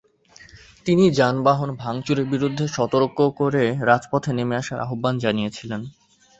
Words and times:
তিনি 0.85 1.03
যানবাহন 1.11 1.69
ভাঙচুরের 1.75 2.27
বিরুদ্ধে 2.33 2.65
সতর্ক 2.75 3.17
করে 3.39 3.63
রাজপথে 3.89 4.31
নেমে 4.37 4.55
আসার 4.57 4.79
আহ্বান 4.85 5.15
জানিয়েছিলেন। 5.19 5.81